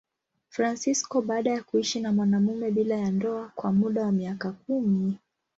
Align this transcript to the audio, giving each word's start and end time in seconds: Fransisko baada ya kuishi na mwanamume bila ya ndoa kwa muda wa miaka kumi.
Fransisko 0.49 1.21
baada 1.21 1.51
ya 1.51 1.63
kuishi 1.63 1.99
na 1.99 2.11
mwanamume 2.13 2.71
bila 2.71 2.95
ya 2.95 3.11
ndoa 3.11 3.51
kwa 3.55 3.71
muda 3.71 4.05
wa 4.05 4.11
miaka 4.11 4.51
kumi. 4.51 5.17